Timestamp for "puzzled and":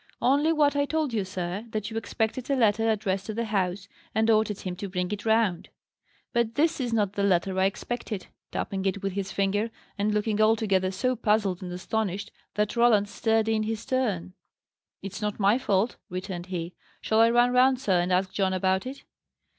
11.15-11.71